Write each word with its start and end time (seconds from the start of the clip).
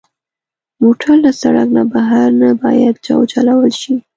موټر 0.81 1.15
له 1.25 1.31
سړک 1.41 1.67
نه 1.77 1.83
بهر 1.93 2.27
نه 2.41 2.49
باید 2.63 2.95
وچلول 3.21 3.71
شي. 3.81 3.93